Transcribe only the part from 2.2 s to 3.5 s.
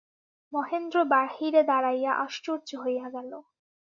আশ্চর্য হইয়া গেল।